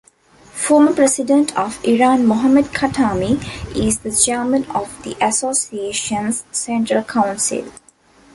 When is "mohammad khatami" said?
2.25-3.37